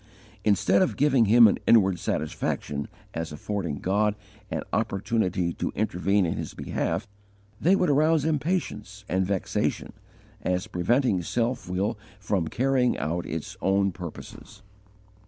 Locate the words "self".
11.21-11.69